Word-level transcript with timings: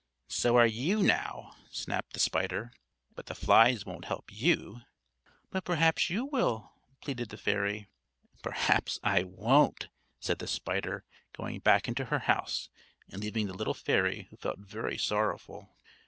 "So 0.29 0.57
are 0.57 0.65
you, 0.65 1.03
now," 1.03 1.55
snapped 1.69 2.13
the 2.13 2.19
spider, 2.19 2.73
"But 3.13 3.27
the 3.27 3.35
flies 3.35 3.85
won't 3.85 4.05
help 4.05 4.33
you." 4.33 4.81
"But 5.51 5.63
perhaps 5.63 6.09
you 6.09 6.25
will," 6.25 6.71
pleaded 7.01 7.29
the 7.29 7.37
fairy. 7.37 7.87
"Perhaps 8.41 8.99
I 9.03 9.21
won't," 9.21 9.89
said 10.19 10.39
the 10.39 10.47
spider, 10.47 11.05
going 11.33 11.59
back 11.59 11.87
into 11.87 12.05
her 12.05 12.17
house 12.25 12.67
and 13.11 13.21
leaving 13.21 13.45
the 13.45 13.53
little 13.53 13.75
fairy, 13.75 14.25
who 14.31 14.37
felt 14.37 14.57
very 14.57 14.97
sorrowful. 14.97 15.69